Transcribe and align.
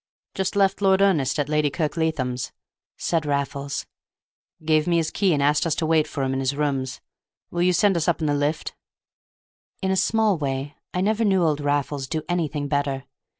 "Just 0.33 0.55
left 0.55 0.81
Lord 0.81 0.99
Ernest 0.99 1.37
at 1.37 1.47
Lady 1.47 1.69
Kirkleatham's," 1.69 2.51
said 2.97 3.23
Raffles. 3.23 3.85
"Gave 4.65 4.87
me 4.87 4.97
his 4.97 5.11
key 5.11 5.31
and 5.31 5.43
asked 5.43 5.63
us 5.67 5.75
to 5.75 5.85
wait 5.85 6.07
for 6.07 6.23
him 6.23 6.33
in 6.33 6.39
his 6.39 6.55
rooms. 6.55 7.01
Will 7.51 7.61
you 7.61 7.71
send 7.71 7.95
us 7.95 8.07
up 8.07 8.19
in 8.19 8.25
the 8.25 8.33
lift?" 8.33 8.73
In 9.83 9.91
a 9.91 9.95
small 9.95 10.39
way, 10.39 10.75
I 10.91 11.01
never 11.01 11.23
knew 11.23 11.43
old 11.43 11.61
Raffles 11.61 12.07
do 12.07 12.23
anything 12.27 12.67
better. 12.67 13.03